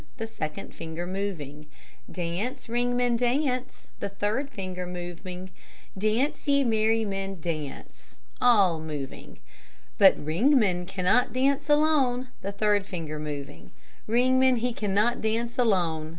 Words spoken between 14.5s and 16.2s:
he cannot dance alone.